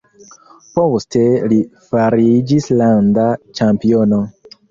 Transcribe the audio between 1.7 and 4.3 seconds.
fariĝis landa ĉampiono.